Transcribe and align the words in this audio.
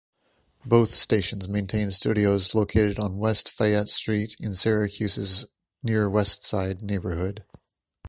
Both 0.65 0.89
stations 0.89 1.47
maintain 1.47 1.91
studios 1.91 2.55
located 2.55 2.97
on 2.97 3.19
West 3.19 3.47
Fayette 3.47 3.87
Street 3.89 4.35
in 4.39 4.51
Syracuse's 4.53 5.45
Near 5.83 6.09
Westside 6.09 6.81
neighborhood. 6.81 7.45